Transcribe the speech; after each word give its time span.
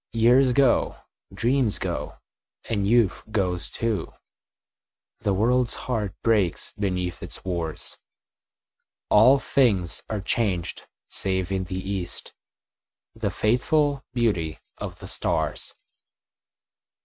Years 0.13 0.51
go, 0.51 0.97
dreams 1.31 1.77
go, 1.77 2.17
and 2.67 2.87
youth 2.87 3.21
goes 3.29 3.69
too, 3.69 4.11
The 5.19 5.31
world's 5.35 5.75
heart 5.75 6.15
breaks 6.23 6.71
beneath 6.73 7.21
its 7.21 7.45
wars, 7.45 7.99
All 9.09 9.37
things 9.37 10.01
are 10.09 10.19
changed, 10.19 10.87
save 11.07 11.51
in 11.51 11.65
the 11.65 11.77
east 11.87 12.33
The 13.13 13.29
faithful 13.29 14.03
beauty 14.11 14.57
of 14.79 14.97
the 14.97 15.07
stars. 15.07 15.75